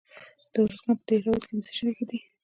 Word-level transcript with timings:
د 0.51 0.53
ارزګان 0.63 0.95
په 0.99 1.03
دهراوود 1.07 1.43
کې 1.47 1.53
د 1.57 1.59
څه 1.67 1.71
شي 1.77 1.83
نښې 1.87 2.05
دي؟ 2.09 2.19